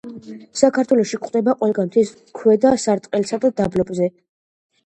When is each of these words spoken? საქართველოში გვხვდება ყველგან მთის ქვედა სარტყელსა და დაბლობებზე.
საქართველოში 0.61 1.19
გვხვდება 1.25 1.55
ყველგან 1.59 1.89
მთის 1.91 2.13
ქვედა 2.39 2.73
სარტყელსა 2.87 3.41
და 3.45 3.53
დაბლობებზე. 3.63 4.13